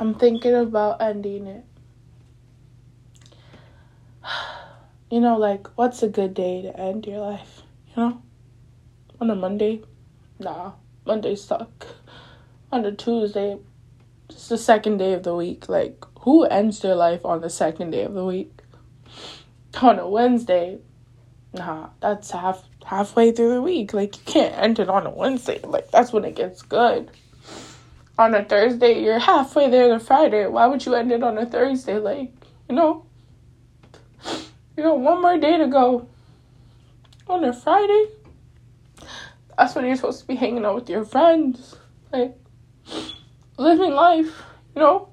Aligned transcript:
I'm 0.00 0.14
thinking 0.14 0.54
about 0.54 1.02
ending 1.02 1.46
it. 1.46 1.64
You 5.10 5.18
know, 5.18 5.38
like, 5.38 5.66
what's 5.76 6.04
a 6.04 6.08
good 6.08 6.34
day 6.34 6.62
to 6.62 6.78
end 6.78 7.04
your 7.04 7.18
life? 7.18 7.62
You 7.88 7.94
know? 7.96 8.22
On 9.20 9.28
a 9.28 9.34
Monday? 9.34 9.82
Nah, 10.38 10.74
Mondays 11.04 11.42
suck. 11.42 11.84
On 12.70 12.84
a 12.84 12.92
Tuesday, 12.92 13.58
it's 14.28 14.48
the 14.48 14.56
second 14.56 14.98
day 14.98 15.14
of 15.14 15.24
the 15.24 15.34
week. 15.34 15.68
Like, 15.68 16.04
who 16.20 16.44
ends 16.44 16.78
their 16.78 16.94
life 16.94 17.24
on 17.24 17.40
the 17.40 17.50
second 17.50 17.90
day 17.90 18.04
of 18.04 18.14
the 18.14 18.24
week? 18.24 18.60
On 19.82 19.98
a 19.98 20.08
Wednesday, 20.08 20.78
nah, 21.52 21.88
that's 21.98 22.30
half 22.30 22.62
halfway 22.84 23.32
through 23.32 23.54
the 23.54 23.62
week. 23.62 23.92
Like, 23.92 24.16
you 24.16 24.22
can't 24.26 24.56
end 24.56 24.78
it 24.78 24.88
on 24.88 25.06
a 25.08 25.10
Wednesday. 25.10 25.58
Like, 25.64 25.90
that's 25.90 26.12
when 26.12 26.24
it 26.24 26.36
gets 26.36 26.62
good 26.62 27.10
on 28.20 28.34
a 28.34 28.44
Thursday, 28.44 29.02
you're 29.02 29.18
halfway 29.18 29.70
there 29.70 29.88
to 29.88 29.98
Friday. 29.98 30.46
Why 30.46 30.66
would 30.66 30.84
you 30.84 30.94
end 30.94 31.10
it 31.10 31.22
on 31.22 31.38
a 31.38 31.46
Thursday? 31.46 31.98
Like, 31.98 32.30
you 32.68 32.74
know, 32.74 33.06
you 34.76 34.82
got 34.82 35.00
one 35.00 35.22
more 35.22 35.38
day 35.38 35.56
to 35.56 35.66
go. 35.66 36.06
On 37.26 37.44
a 37.44 37.52
Friday, 37.52 38.06
that's 39.56 39.74
when 39.74 39.86
you're 39.86 39.94
supposed 39.94 40.20
to 40.20 40.26
be 40.26 40.34
hanging 40.34 40.64
out 40.64 40.74
with 40.74 40.90
your 40.90 41.04
friends, 41.04 41.76
like 42.12 42.36
living 43.56 43.92
life, 43.92 44.42
you 44.74 44.82
know. 44.82 45.08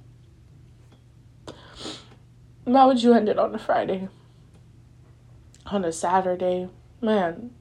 Why 2.63 2.85
would 2.85 3.01
you 3.01 3.13
end 3.13 3.29
it 3.29 3.37
on 3.37 3.53
a 3.53 3.59
Friday? 3.59 4.09
On 5.67 5.85
a 5.85 5.91
Saturday, 5.91 6.69
man, 7.01 7.51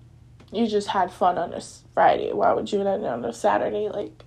you 0.51 0.67
just 0.67 0.89
had 0.89 1.13
fun 1.13 1.37
on 1.37 1.53
a 1.53 1.61
Friday. 1.93 2.33
Why 2.33 2.53
would 2.53 2.73
you 2.73 2.81
end 2.81 3.05
it 3.05 3.09
on 3.09 3.25
a 3.27 3.33
Saturday? 3.33 3.91
Like, 3.91 4.25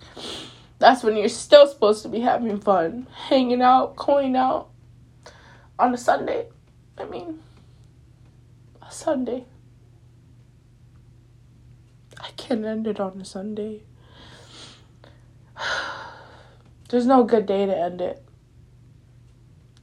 that's 0.79 1.03
when 1.03 1.17
you're 1.17 1.27
still 1.27 1.67
supposed 1.67 2.03
to 2.03 2.09
be 2.09 2.21
having 2.21 2.59
fun, 2.59 3.07
hanging 3.27 3.61
out, 3.61 3.97
going 3.97 4.35
out 4.37 4.69
on 5.77 5.93
a 5.93 5.97
Sunday. 5.97 6.47
I 6.97 7.03
mean, 7.03 7.39
a 8.81 8.91
Sunday. 8.91 9.45
I 12.17 12.29
can't 12.37 12.65
end 12.65 12.87
it 12.87 12.99
on 12.99 13.19
a 13.19 13.25
Sunday. 13.25 13.83
There's 16.89 17.05
no 17.05 17.23
good 17.25 17.45
day 17.45 17.65
to 17.65 17.77
end 17.77 18.01
it. 18.01 18.23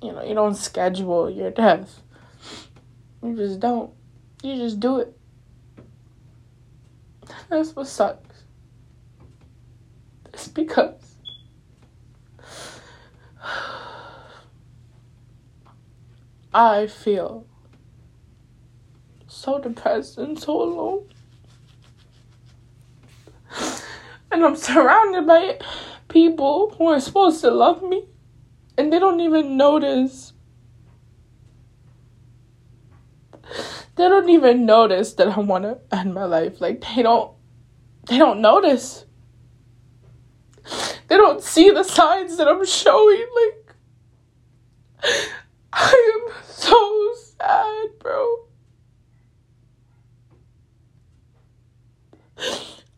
You 0.02 0.12
know, 0.12 0.22
you 0.22 0.34
don't 0.34 0.54
schedule 0.54 1.30
your 1.30 1.50
death. 1.50 2.02
You 3.22 3.36
just 3.36 3.60
don't. 3.60 3.92
You 4.42 4.56
just 4.56 4.80
do 4.80 5.00
it. 5.00 5.16
That's 7.48 7.74
what 7.74 7.86
sucks. 7.86 8.35
Because 10.48 11.16
I 16.52 16.86
feel 16.86 17.46
so 19.26 19.58
depressed 19.58 20.18
and 20.18 20.38
so 20.38 20.62
alone. 20.62 21.08
And 24.30 24.44
I'm 24.44 24.56
surrounded 24.56 25.26
by 25.26 25.58
people 26.08 26.74
who 26.76 26.88
are 26.88 27.00
supposed 27.00 27.40
to 27.42 27.50
love 27.50 27.82
me 27.82 28.06
and 28.76 28.92
they 28.92 28.98
don't 28.98 29.20
even 29.20 29.56
notice. 29.56 30.32
They 33.96 34.08
don't 34.08 34.28
even 34.28 34.66
notice 34.66 35.14
that 35.14 35.28
I 35.28 35.40
want 35.40 35.64
to 35.64 35.78
end 35.96 36.12
my 36.12 36.24
life. 36.24 36.60
Like 36.60 36.84
they 36.94 37.02
don't 37.02 37.32
they 38.08 38.18
don't 38.18 38.40
notice. 38.40 39.05
Don't 41.36 41.44
see 41.44 41.68
the 41.70 41.82
signs 41.82 42.38
that 42.38 42.48
I'm 42.48 42.64
showing. 42.64 43.26
Like, 43.34 43.74
I 45.70 46.14
am 46.14 46.34
so 46.46 47.14
sad, 47.38 47.88
bro. 47.98 48.46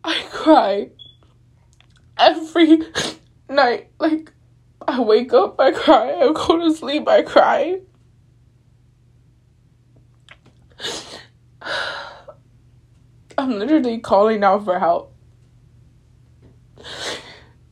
I 0.04 0.22
cry 0.30 0.90
every 2.16 2.78
night. 3.48 3.90
Like, 3.98 4.32
I 4.86 5.00
wake 5.00 5.32
up, 5.32 5.58
I 5.58 5.72
cry. 5.72 6.12
I 6.12 6.32
go 6.32 6.60
to 6.60 6.72
sleep, 6.72 7.08
I 7.08 7.22
cry. 7.22 7.80
I'm 13.36 13.58
literally 13.58 13.98
calling 13.98 14.44
out 14.44 14.64
for 14.64 14.78
help. 14.78 15.17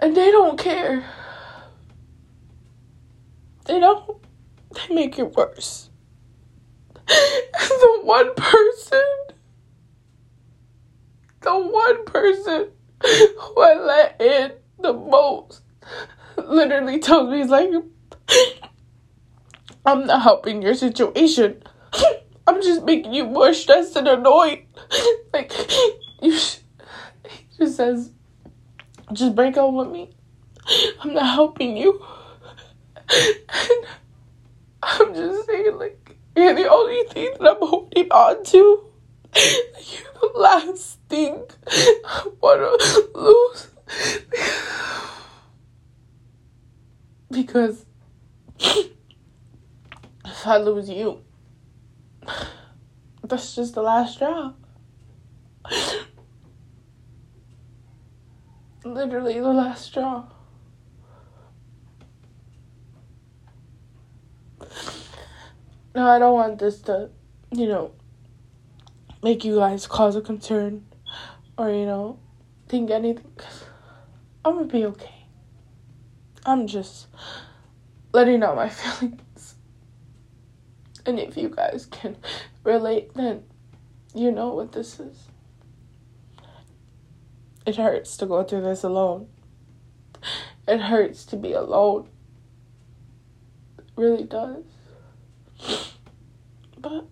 And 0.06 0.16
they 0.16 0.30
don't 0.30 0.56
care. 0.56 1.04
They 3.64 3.80
don't. 3.80 4.24
They 4.72 4.94
make 4.94 5.18
it 5.18 5.34
worse. 5.34 5.90
The 7.58 8.00
one 8.04 8.32
person, 8.36 9.02
the 11.40 11.58
one 11.58 12.04
person 12.04 12.68
who 13.02 13.60
I 13.60 13.74
let 13.74 14.22
in 14.22 14.52
the 14.78 14.92
most 14.92 15.62
literally 16.36 17.00
tells 17.00 17.28
me, 17.28 17.38
he's 17.38 17.48
like, 17.48 17.70
I'm 19.84 20.06
not 20.06 20.22
helping 20.22 20.62
your 20.62 20.74
situation. 20.74 21.64
I'm 22.46 22.62
just 22.62 22.84
making 22.84 23.12
you 23.12 23.24
more 23.24 23.52
stressed 23.52 23.96
and 23.96 24.06
annoyed. 24.06 24.66
Like, 25.32 25.52
you 26.22 26.38
sh-. 26.38 26.58
he 27.28 27.58
just 27.58 27.76
says, 27.76 28.12
just 29.12 29.34
break 29.34 29.56
up 29.56 29.72
with 29.72 29.88
me. 29.88 30.10
I'm 31.00 31.14
not 31.14 31.34
helping 31.34 31.76
you. 31.76 32.04
And 33.08 33.86
I'm 34.82 35.14
just 35.14 35.46
saying, 35.46 35.78
like, 35.78 36.16
you're 36.36 36.54
the 36.54 36.68
only 36.68 37.04
thing 37.04 37.32
that 37.40 37.56
I'm 37.56 37.68
holding 37.68 38.10
on 38.10 38.44
to. 38.44 38.84
You're 39.34 40.20
the 40.20 40.30
last 40.34 40.98
thing 41.08 41.44
I 41.68 42.30
want 42.40 42.80
to 42.80 43.10
lose. 43.14 43.68
Because 47.30 47.84
if 50.24 50.46
I 50.46 50.56
lose 50.58 50.88
you, 50.88 51.22
that's 53.22 53.54
just 53.54 53.74
the 53.74 53.82
last 53.82 54.14
straw. 54.14 54.52
Literally 58.94 59.40
the 59.40 59.48
last 59.48 59.86
straw. 59.86 60.24
No, 65.94 66.06
I 66.06 66.18
don't 66.18 66.34
want 66.34 66.58
this 66.58 66.82
to, 66.82 67.10
you 67.50 67.66
know, 67.66 67.92
make 69.22 69.44
you 69.44 69.56
guys 69.56 69.86
cause 69.86 70.14
a 70.14 70.20
concern 70.20 70.84
or, 71.56 71.70
you 71.70 71.86
know, 71.86 72.18
think 72.68 72.90
anything. 72.90 73.32
I'm 74.44 74.56
gonna 74.56 74.66
be 74.66 74.84
okay. 74.84 75.26
I'm 76.44 76.66
just 76.66 77.08
letting 78.12 78.42
out 78.42 78.56
my 78.56 78.68
feelings. 78.68 79.54
And 81.06 81.18
if 81.18 81.36
you 81.36 81.48
guys 81.48 81.86
can 81.86 82.16
relate, 82.62 83.14
then 83.14 83.44
you 84.14 84.30
know 84.30 84.54
what 84.54 84.72
this 84.72 85.00
is. 85.00 85.28
It 87.66 87.76
hurts 87.76 88.16
to 88.18 88.26
go 88.26 88.44
through 88.44 88.62
this 88.62 88.84
alone. 88.84 89.26
It 90.68 90.80
hurts 90.80 91.24
to 91.26 91.36
be 91.36 91.52
alone. 91.52 92.08
It 93.78 93.84
really 93.96 94.22
does. 94.22 94.64
But 96.78 97.06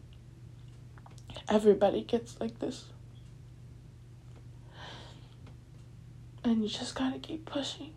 everybody 1.48 2.02
gets 2.02 2.38
like 2.40 2.60
this. 2.60 2.84
And 6.44 6.62
you 6.62 6.68
just 6.68 6.94
gotta 6.94 7.18
keep 7.18 7.46
pushing. 7.46 7.92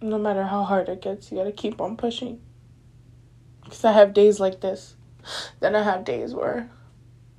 No 0.00 0.18
matter 0.18 0.44
how 0.44 0.62
hard 0.62 0.88
it 0.88 1.02
gets, 1.02 1.30
you 1.30 1.38
gotta 1.38 1.52
keep 1.52 1.80
on 1.80 1.96
pushing. 1.96 2.40
Because 3.62 3.84
I 3.84 3.92
have 3.92 4.14
days 4.14 4.40
like 4.40 4.60
this. 4.60 4.96
Then 5.60 5.76
I 5.76 5.82
have 5.82 6.04
days 6.04 6.34
where 6.34 6.70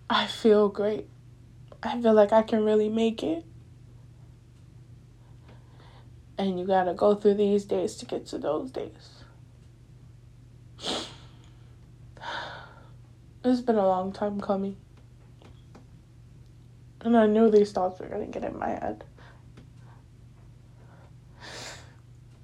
I 0.09 0.27
feel 0.27 0.69
great. 0.69 1.07
I 1.81 1.99
feel 1.99 2.13
like 2.13 2.31
I 2.31 2.43
can 2.43 2.63
really 2.63 2.89
make 2.89 3.23
it. 3.23 3.43
And 6.37 6.59
you 6.59 6.65
gotta 6.65 6.93
go 6.93 7.15
through 7.15 7.35
these 7.35 7.65
days 7.65 7.95
to 7.97 8.05
get 8.05 8.25
to 8.27 8.37
those 8.37 8.71
days. 8.71 9.23
It's 13.45 13.59
been 13.59 13.75
a 13.75 13.85
long 13.85 14.13
time 14.13 14.39
coming. 14.39 14.77
And 17.01 17.17
I 17.17 17.27
knew 17.27 17.51
these 17.51 17.73
thoughts 17.73 17.99
were 17.99 18.07
gonna 18.07 18.27
get 18.27 18.45
in 18.45 18.57
my 18.57 18.69
head. 18.69 19.03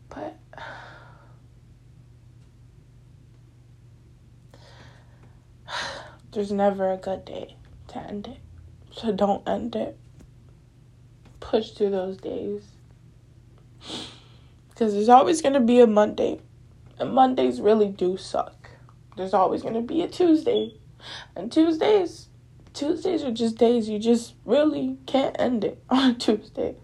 But 0.09 0.37
there's 6.33 6.51
never 6.51 6.91
a 6.91 6.97
good 6.97 7.23
day 7.23 7.55
to 7.87 7.99
end 7.99 8.27
it. 8.27 8.39
So 8.91 9.13
don't 9.13 9.47
end 9.47 9.77
it. 9.77 9.97
Push 11.39 11.71
through 11.71 11.91
those 11.91 12.17
days 12.17 12.63
Because 14.79 14.93
there's 14.93 15.09
always 15.09 15.41
going 15.41 15.55
to 15.55 15.59
be 15.59 15.81
a 15.81 15.87
Monday. 15.87 16.39
And 16.99 17.11
Mondays 17.11 17.59
really 17.59 17.89
do 17.89 18.15
suck. 18.15 18.69
There's 19.17 19.33
always 19.33 19.61
going 19.61 19.73
to 19.73 19.81
be 19.81 20.01
a 20.03 20.07
Tuesday. 20.07 20.73
And 21.35 21.51
Tuesdays, 21.51 22.29
Tuesdays 22.73 23.21
are 23.25 23.31
just 23.33 23.57
days 23.57 23.89
you 23.89 23.99
just 23.99 24.35
really 24.45 24.95
can't 25.05 25.35
end 25.37 25.65
it 25.65 25.83
on 25.89 26.11
a 26.11 26.13
Tuesday. 26.13 26.75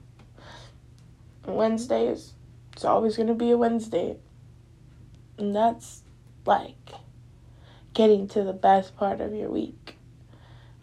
And 1.45 1.55
Wednesdays, 1.55 2.33
it's 2.73 2.83
always 2.83 3.15
going 3.15 3.29
to 3.29 3.33
be 3.33 3.51
a 3.51 3.57
Wednesday. 3.57 4.17
And 5.37 5.55
that's 5.55 6.01
like 6.45 6.95
getting 7.93 8.27
to 8.27 8.43
the 8.43 8.51
best 8.51 8.97
part 8.97 9.21
of 9.21 9.33
your 9.33 9.49
week. 9.49 9.95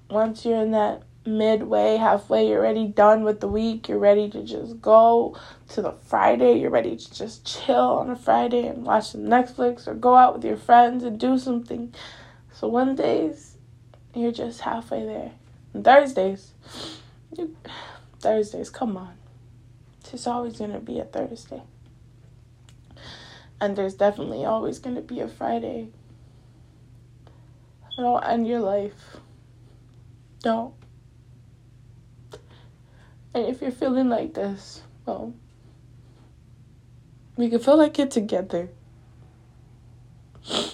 Once 0.09 0.47
you're 0.47 0.63
in 0.63 0.71
that 0.71 1.03
midway, 1.25 1.97
halfway, 1.97 2.49
you're 2.49 2.59
already 2.59 2.87
done 2.87 3.25
with 3.25 3.41
the 3.41 3.49
week, 3.49 3.89
you're 3.89 3.99
ready 3.99 4.29
to 4.31 4.43
just 4.43 4.81
go 4.81 5.37
to 5.69 5.83
the 5.83 5.93
Friday, 5.93 6.59
you're 6.59 6.71
ready 6.71 6.97
to 6.97 7.15
just 7.15 7.45
chill 7.45 7.99
on 7.99 8.11
a 8.11 8.17
Friday 8.17 8.67
and 8.67 8.85
watch 8.85 9.11
some 9.11 9.23
Netflix 9.23 9.87
or 9.87 9.95
go 9.95 10.17
out 10.17 10.35
with 10.35 10.45
your 10.45 10.57
friends 10.57 11.05
and 11.05 11.19
do 11.19 11.39
something. 11.39 11.95
So 12.53 12.69
Wednesdays, 12.69 13.57
you're 14.15 14.33
just 14.33 14.63
halfway 14.63 15.05
there. 15.05 15.33
And 15.75 15.85
Thursdays, 15.85 16.53
you, 17.37 17.57
Thursdays, 18.21 18.71
come 18.71 18.97
on. 18.97 19.15
It's 20.13 20.27
always 20.27 20.59
going 20.59 20.73
to 20.73 20.81
be 20.81 20.99
a 20.99 21.05
Thursday. 21.05 21.63
And 23.61 23.77
there's 23.77 23.95
definitely 23.95 24.45
always 24.45 24.79
going 24.79 24.97
to 24.97 25.03
be 25.03 25.21
a 25.21 25.29
Friday. 25.29 25.89
Don't 27.97 28.23
end 28.27 28.47
your 28.47 28.61
life. 28.61 29.17
Don't. 30.41 30.75
And 33.35 33.47
if 33.47 33.63
you're 33.63 33.71
feeling 33.71 34.09
like 34.09 34.35
this, 34.35 34.83
well, 35.07 35.33
we 37.37 37.49
can 37.49 37.61
feel 37.61 37.77
like 37.77 37.99
it 37.99 38.11
together. 38.11 38.69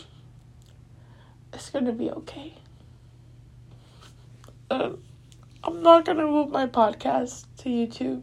It's 1.50 1.70
gonna 1.70 1.92
be 1.92 2.08
okay. 2.10 2.54
Uh, 4.70 4.90
I'm 5.64 5.82
not 5.82 6.04
gonna 6.04 6.26
move 6.26 6.50
my 6.50 6.66
podcast 6.66 7.46
to 7.58 7.68
YouTube. 7.68 8.22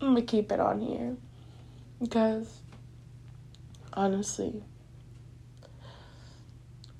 I'm 0.00 0.14
gonna 0.14 0.22
keep 0.22 0.52
it 0.52 0.60
on 0.60 0.80
here 0.80 1.16
because 2.00 2.60
honestly, 3.92 4.62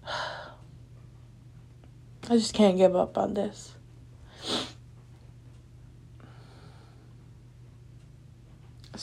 I 0.06 0.49
just 2.31 2.55
can't 2.55 2.76
give 2.76 2.96
up 2.96 3.17
on 3.17 3.34
this. 3.34 3.75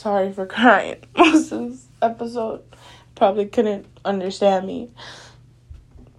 Sorry 0.01 0.33
for 0.33 0.48
crying 0.48 0.95
most 1.15 1.51
of 1.51 1.69
this 1.69 1.86
episode. 2.01 2.63
Probably 3.13 3.45
couldn't 3.45 3.86
understand 4.03 4.65
me. 4.65 4.89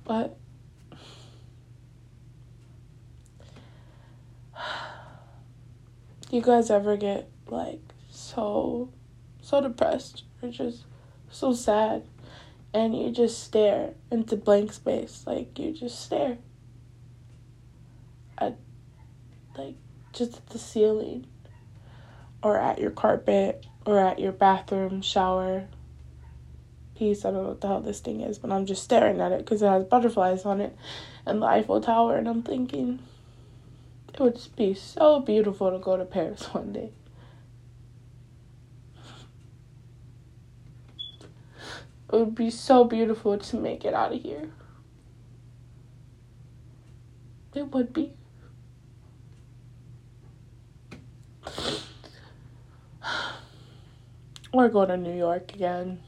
But 0.05 0.38
you 6.31 6.40
guys 6.43 6.70
ever 6.70 6.96
get 6.96 7.29
like 7.49 7.81
so 8.08 8.88
so 9.40 9.61
depressed 9.61 10.23
or 10.40 10.50
just 10.50 10.85
so 11.32 11.52
sad 11.52 12.05
and 12.73 12.96
you 12.96 13.11
just 13.11 13.43
stare 13.43 13.94
into 14.12 14.37
blank 14.37 14.73
space 14.73 15.25
like 15.26 15.58
you 15.58 15.73
just 15.73 16.00
stare 16.00 16.38
at 18.38 18.56
like 19.58 19.75
just 20.12 20.37
at 20.37 20.46
the 20.50 20.58
ceiling 20.61 21.26
or 22.44 22.56
at 22.56 22.78
your 22.78 22.93
carpet 22.93 23.67
or 23.84 23.99
at 23.99 24.19
your 24.19 24.32
bathroom 24.32 25.02
shower 25.02 25.67
piece. 26.96 27.25
I 27.25 27.31
don't 27.31 27.43
know 27.43 27.49
what 27.50 27.61
the 27.61 27.69
hell 27.69 27.81
this 27.81 28.00
thing 28.00 28.20
is, 28.20 28.38
but 28.38 28.50
I'm 28.52 28.67
just 28.67 28.84
staring 28.84 29.20
at 29.20 29.32
it 29.32 29.38
because 29.38 29.62
it 29.62 29.69
has 29.69 29.84
butterflies 29.84 30.44
on 30.44 30.61
it 30.61 30.76
and 31.26 31.43
the 31.43 31.46
Eiffel 31.46 31.81
Tower, 31.81 32.17
and 32.17 32.29
I'm 32.29 32.43
thinking 32.43 33.00
it 34.12 34.20
would 34.20 34.34
just 34.37 34.56
be 34.56 34.75
so 34.75 35.20
beautiful 35.20 35.70
to 35.70 35.79
go 35.79 35.96
to 35.96 36.05
Paris 36.05 36.44
one 36.52 36.73
day. 36.73 36.90
It 42.12 42.19
would 42.19 42.35
be 42.35 42.50
so 42.50 42.85
beautiful 42.85 43.38
to 43.38 43.56
make 43.56 43.87
it 43.87 43.94
out 43.94 44.12
of 44.12 44.20
here. 44.20 44.50
It 47.55 47.73
would 47.73 47.93
be. 47.93 48.12
Or 54.52 54.69
go 54.69 54.84
to 54.84 54.99
New 54.99 55.16
York 55.16 55.54
again. 55.54 56.00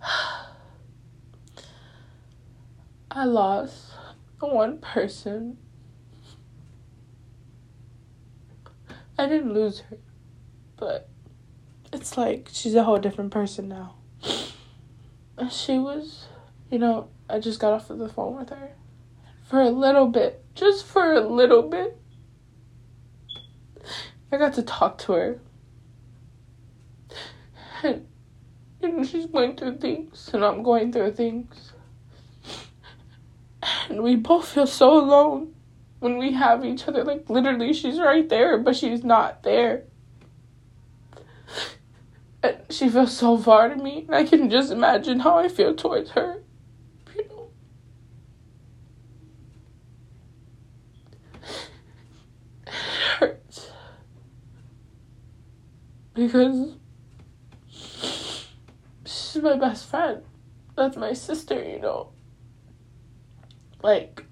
I 3.10 3.24
lost 3.24 3.92
one 4.40 4.78
person. 4.78 5.58
I 9.18 9.26
didn't 9.26 9.52
lose 9.52 9.80
her, 9.80 9.98
but 10.76 11.08
it's 11.92 12.16
like 12.16 12.48
she's 12.52 12.74
a 12.74 12.84
whole 12.84 12.98
different 12.98 13.32
person 13.32 13.68
now. 13.68 13.96
She 15.50 15.78
was, 15.78 16.28
you 16.70 16.78
know, 16.78 17.10
I 17.28 17.40
just 17.40 17.60
got 17.60 17.74
off 17.74 17.90
of 17.90 17.98
the 17.98 18.08
phone 18.08 18.38
with 18.38 18.48
her 18.48 18.70
for 19.46 19.60
a 19.60 19.70
little 19.70 20.08
bit, 20.08 20.44
just 20.54 20.84
for 20.84 21.12
a 21.12 21.20
little 21.20 21.62
bit. 21.62 21.96
I 24.32 24.38
got 24.38 24.54
to 24.54 24.62
talk 24.62 24.98
to 24.98 25.12
her. 25.12 25.40
And, 27.82 28.06
know, 28.82 29.04
she's 29.04 29.26
going 29.26 29.56
through 29.56 29.78
things, 29.78 30.30
and 30.32 30.44
I'm 30.44 30.62
going 30.62 30.92
through 30.92 31.12
things. 31.12 31.72
And 33.88 34.02
we 34.02 34.16
both 34.16 34.48
feel 34.48 34.66
so 34.66 34.98
alone 34.98 35.54
when 36.00 36.18
we 36.18 36.32
have 36.32 36.64
each 36.64 36.88
other. 36.88 37.04
Like, 37.04 37.30
literally, 37.30 37.72
she's 37.72 37.98
right 37.98 38.28
there, 38.28 38.58
but 38.58 38.76
she's 38.76 39.04
not 39.04 39.42
there. 39.42 39.84
And 42.42 42.58
she 42.70 42.88
feels 42.88 43.16
so 43.16 43.38
far 43.38 43.68
to 43.68 43.76
me, 43.76 44.04
and 44.06 44.14
I 44.14 44.24
can 44.24 44.50
just 44.50 44.72
imagine 44.72 45.20
how 45.20 45.38
I 45.38 45.48
feel 45.48 45.74
towards 45.74 46.10
her. 46.10 46.42
Because 56.26 56.74
she's 59.04 59.42
my 59.42 59.56
best 59.56 59.88
friend. 59.88 60.22
That's 60.76 60.96
my 60.96 61.12
sister, 61.12 61.62
you 61.62 61.78
know. 61.78 62.10
Like 63.82 64.24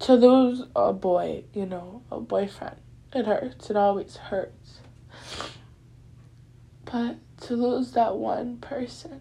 to 0.00 0.14
lose 0.14 0.64
a 0.74 0.92
boy, 0.92 1.44
you 1.54 1.66
know, 1.66 2.02
a 2.10 2.18
boyfriend, 2.18 2.76
it 3.14 3.26
hurts. 3.26 3.70
It 3.70 3.76
always 3.76 4.16
hurts. 4.16 4.80
But 6.84 7.18
to 7.42 7.54
lose 7.54 7.92
that 7.92 8.16
one 8.16 8.56
person, 8.56 9.20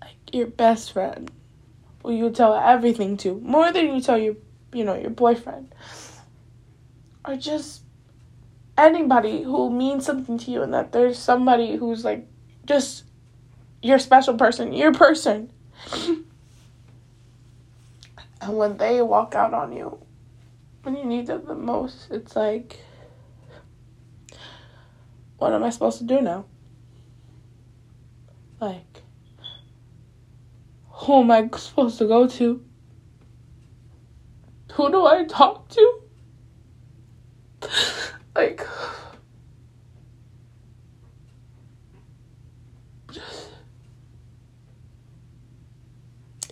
like 0.00 0.16
your 0.32 0.48
best 0.48 0.92
friend, 0.92 1.30
who 2.02 2.12
you 2.12 2.30
tell 2.30 2.54
everything 2.54 3.16
to, 3.18 3.38
more 3.40 3.70
than 3.70 3.94
you 3.94 4.00
tell 4.00 4.18
your, 4.18 4.34
you 4.72 4.84
know, 4.84 4.96
your 4.96 5.10
boyfriend 5.10 5.72
or 7.24 7.36
just 7.36 7.82
anybody 8.76 9.42
who 9.42 9.70
means 9.70 10.06
something 10.06 10.38
to 10.38 10.50
you 10.50 10.62
and 10.62 10.72
that 10.72 10.92
there's 10.92 11.18
somebody 11.18 11.76
who's 11.76 12.04
like 12.04 12.26
just 12.64 13.04
your 13.82 13.98
special 13.98 14.34
person, 14.34 14.72
your 14.72 14.92
person. 14.92 15.52
and 18.40 18.56
when 18.56 18.76
they 18.76 19.02
walk 19.02 19.34
out 19.34 19.54
on 19.54 19.72
you, 19.72 19.98
when 20.82 20.96
you 20.96 21.04
need 21.04 21.26
them 21.26 21.44
the 21.46 21.54
most, 21.54 22.10
it's 22.10 22.34
like, 22.36 22.80
what 25.36 25.52
am 25.52 25.62
I 25.62 25.70
supposed 25.70 25.98
to 25.98 26.04
do 26.04 26.20
now? 26.20 26.46
Like, 28.60 29.02
who 30.88 31.20
am 31.20 31.30
I 31.30 31.48
supposed 31.56 31.98
to 31.98 32.06
go 32.06 32.26
to? 32.26 32.62
Who 34.72 34.90
do 34.90 35.06
I 35.06 35.24
talk 35.24 35.68
to? 35.70 36.02
Like 38.34 38.66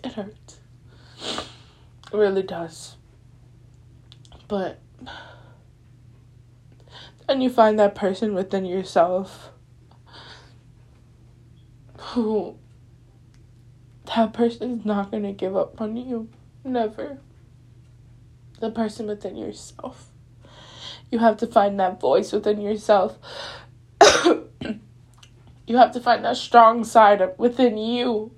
it 0.03 0.13
hurts. 0.13 0.61
It 1.21 2.17
really 2.17 2.43
does. 2.43 2.97
But 4.49 4.81
then 7.27 7.41
you 7.43 7.51
find 7.51 7.79
that 7.79 7.95
person 7.95 8.35
within 8.35 8.65
yourself 8.65 9.51
who 11.99 12.57
that 14.07 14.33
person 14.33 14.79
is 14.79 14.85
not 14.87 15.11
going 15.11 15.25
to 15.25 15.33
give 15.33 15.55
up 15.57 15.81
on 15.81 15.97
you. 15.97 16.29
Never. 16.65 17.19
The 18.61 18.71
person 18.71 19.07
within 19.07 19.37
yourself. 19.37 20.11
You 21.11 21.19
have 21.19 21.39
to 21.39 21.47
find 21.47 21.79
that 21.81 22.01
voice 22.01 22.33
within 22.33 22.61
yourself. 22.61 23.19
you 25.67 25.77
have 25.77 25.93
to 25.93 26.01
find 26.01 26.25
that 26.25 26.37
strong 26.37 26.85
side 26.85 27.23
within 27.39 27.79
you 27.79 28.35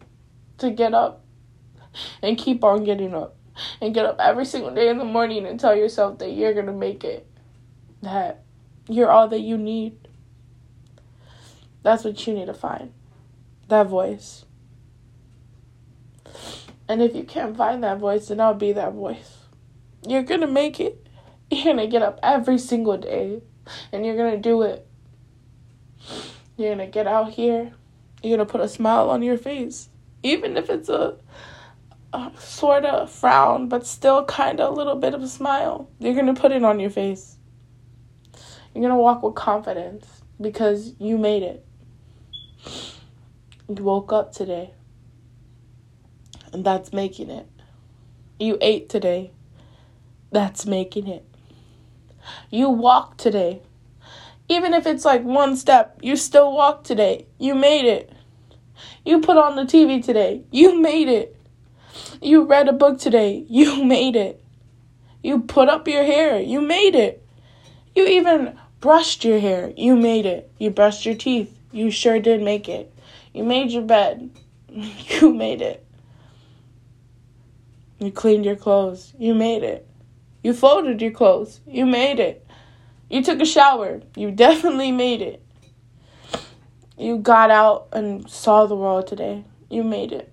to 0.58 0.70
get 0.70 0.94
up 0.94 1.24
and 2.22 2.38
keep 2.38 2.62
on 2.62 2.84
getting 2.84 3.14
up. 3.14 3.36
And 3.80 3.92
get 3.92 4.06
up 4.06 4.16
every 4.20 4.46
single 4.46 4.74
day 4.74 4.88
in 4.88 4.96
the 4.96 5.04
morning 5.04 5.44
and 5.44 5.60
tell 5.60 5.76
yourself 5.76 6.18
that 6.18 6.30
you're 6.30 6.54
going 6.54 6.66
to 6.66 6.72
make 6.72 7.04
it. 7.04 7.26
That 8.00 8.42
you're 8.88 9.10
all 9.10 9.28
that 9.28 9.40
you 9.40 9.58
need. 9.58 10.08
That's 11.82 12.04
what 12.04 12.26
you 12.26 12.34
need 12.34 12.46
to 12.46 12.54
find. 12.54 12.92
That 13.68 13.86
voice. 13.86 14.44
And 16.88 17.02
if 17.02 17.14
you 17.14 17.24
can't 17.24 17.56
find 17.56 17.84
that 17.84 17.98
voice, 17.98 18.28
then 18.28 18.40
I'll 18.40 18.54
be 18.54 18.72
that 18.72 18.94
voice. 18.94 19.38
You're 20.06 20.22
going 20.22 20.40
to 20.40 20.46
make 20.46 20.80
it. 20.80 20.99
You're 21.50 21.76
to 21.76 21.86
get 21.88 22.02
up 22.02 22.20
every 22.22 22.58
single 22.58 22.96
day 22.96 23.42
and 23.92 24.06
you're 24.06 24.16
to 24.30 24.38
do 24.38 24.62
it. 24.62 24.86
You're 26.56 26.76
to 26.76 26.86
get 26.86 27.06
out 27.06 27.32
here. 27.32 27.72
You're 28.22 28.38
to 28.38 28.46
put 28.46 28.60
a 28.60 28.68
smile 28.68 29.10
on 29.10 29.22
your 29.22 29.36
face. 29.36 29.88
Even 30.22 30.56
if 30.56 30.70
it's 30.70 30.88
a, 30.88 31.16
a 32.12 32.30
sort 32.38 32.84
of 32.84 33.10
frown, 33.10 33.68
but 33.68 33.86
still 33.86 34.24
kind 34.26 34.60
of 34.60 34.72
a 34.72 34.76
little 34.76 34.96
bit 34.96 35.14
of 35.14 35.22
a 35.22 35.28
smile. 35.28 35.88
You're 35.98 36.14
to 36.22 36.34
put 36.40 36.52
it 36.52 36.62
on 36.62 36.78
your 36.78 36.90
face. 36.90 37.36
You're 38.74 38.88
to 38.88 38.94
walk 38.94 39.22
with 39.22 39.34
confidence 39.34 40.22
because 40.40 40.94
you 40.98 41.18
made 41.18 41.42
it. 41.42 41.64
You 43.68 43.82
woke 43.82 44.12
up 44.12 44.32
today. 44.32 44.74
And 46.52 46.64
that's 46.64 46.92
making 46.92 47.30
it. 47.30 47.48
You 48.38 48.58
ate 48.60 48.88
today. 48.88 49.32
That's 50.30 50.66
making 50.66 51.08
it. 51.08 51.24
You 52.50 52.68
walked 52.68 53.18
today. 53.18 53.62
Even 54.48 54.74
if 54.74 54.86
it's 54.86 55.04
like 55.04 55.22
one 55.22 55.56
step, 55.56 55.98
you 56.02 56.16
still 56.16 56.52
walked 56.52 56.86
today. 56.86 57.26
You 57.38 57.54
made 57.54 57.86
it. 57.86 58.12
You 59.04 59.20
put 59.20 59.36
on 59.36 59.56
the 59.56 59.62
TV 59.62 60.04
today. 60.04 60.42
You 60.50 60.80
made 60.80 61.08
it. 61.08 61.36
You 62.20 62.44
read 62.44 62.68
a 62.68 62.72
book 62.72 62.98
today. 62.98 63.44
You 63.48 63.84
made 63.84 64.16
it. 64.16 64.42
You 65.22 65.40
put 65.40 65.68
up 65.68 65.86
your 65.86 66.04
hair. 66.04 66.40
You 66.40 66.60
made 66.60 66.94
it. 66.94 67.24
You 67.94 68.06
even 68.06 68.58
brushed 68.80 69.24
your 69.24 69.38
hair. 69.38 69.72
You 69.76 69.96
made 69.96 70.26
it. 70.26 70.50
You 70.58 70.70
brushed 70.70 71.04
your 71.04 71.14
teeth. 71.14 71.56
You 71.72 71.90
sure 71.90 72.18
did 72.18 72.42
make 72.42 72.68
it. 72.68 72.92
You 73.32 73.44
made 73.44 73.70
your 73.70 73.82
bed. 73.82 74.30
You 75.20 75.34
made 75.34 75.60
it. 75.60 75.84
You 77.98 78.10
cleaned 78.10 78.44
your 78.46 78.56
clothes. 78.56 79.12
You 79.18 79.34
made 79.34 79.62
it. 79.62 79.86
You 80.42 80.54
folded 80.54 81.02
your 81.02 81.10
clothes. 81.10 81.60
You 81.66 81.86
made 81.86 82.18
it. 82.18 82.46
You 83.08 83.22
took 83.22 83.40
a 83.40 83.46
shower. 83.46 84.00
You 84.16 84.30
definitely 84.46 84.92
made 84.92 85.20
it. 85.22 85.42
You 86.96 87.18
got 87.18 87.50
out 87.50 87.88
and 87.92 88.28
saw 88.30 88.66
the 88.66 88.76
world 88.76 89.06
today. 89.06 89.44
You 89.70 89.82
made 89.82 90.12
it. 90.12 90.32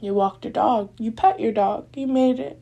You 0.00 0.12
walked 0.12 0.44
your 0.44 0.52
dog. 0.52 0.90
You 0.98 1.12
pet 1.12 1.40
your 1.40 1.52
dog. 1.52 1.86
You 1.96 2.06
made 2.06 2.38
it. 2.38 2.60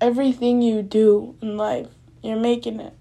Everything 0.00 0.62
you 0.62 0.82
do 0.82 1.36
in 1.40 1.56
life, 1.56 1.88
you're 2.22 2.36
making 2.36 2.80
it. 2.80 2.94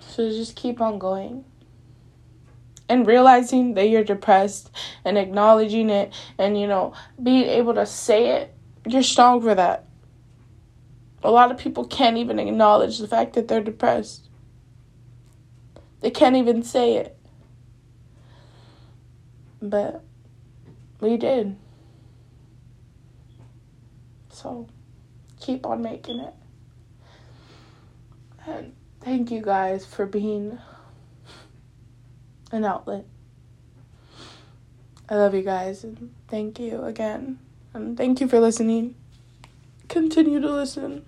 So 0.00 0.28
just 0.30 0.54
keep 0.54 0.80
on 0.80 0.98
going 0.98 1.44
and 2.88 3.06
realizing 3.06 3.74
that 3.74 3.88
you're 3.88 4.04
depressed 4.04 4.70
and 5.04 5.16
acknowledging 5.16 5.90
it 5.90 6.12
and 6.38 6.60
you 6.60 6.66
know 6.66 6.92
being 7.22 7.44
able 7.44 7.74
to 7.74 7.86
say 7.86 8.28
it 8.28 8.54
you're 8.86 9.02
strong 9.02 9.40
for 9.40 9.54
that. 9.54 9.86
A 11.22 11.30
lot 11.30 11.50
of 11.50 11.58
people 11.58 11.86
can't 11.86 12.18
even 12.18 12.38
acknowledge 12.38 12.98
the 12.98 13.08
fact 13.08 13.32
that 13.34 13.48
they're 13.48 13.62
depressed. 13.62 14.28
They 16.00 16.10
can't 16.10 16.36
even 16.36 16.62
say 16.62 16.96
it. 16.96 17.16
But 19.62 20.02
we 21.00 21.16
did. 21.16 21.56
So 24.28 24.68
keep 25.40 25.64
on 25.64 25.80
making 25.80 26.20
it. 26.20 26.34
And 28.46 28.74
thank 29.00 29.30
you 29.30 29.40
guys 29.40 29.86
for 29.86 30.04
being 30.04 30.58
an 32.54 32.64
outlet. 32.64 33.04
I 35.08 35.16
love 35.16 35.34
you 35.34 35.42
guys 35.42 35.84
and 35.84 36.14
thank 36.28 36.58
you 36.58 36.82
again. 36.84 37.38
And 37.74 37.96
thank 37.96 38.20
you 38.20 38.28
for 38.28 38.40
listening. 38.40 38.94
Continue 39.88 40.40
to 40.40 40.50
listen. 40.50 41.04